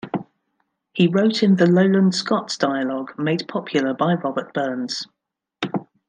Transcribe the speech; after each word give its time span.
He 0.93 1.05
wrote 1.05 1.43
in 1.43 1.57
the 1.57 1.67
Lowland 1.67 2.15
Scots 2.15 2.57
dialogue 2.57 3.13
made 3.19 3.47
popular 3.47 3.93
by 3.93 4.15
Robert 4.15 4.51
Burns. 4.51 5.05